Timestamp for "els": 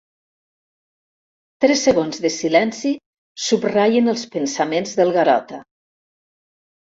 4.15-4.25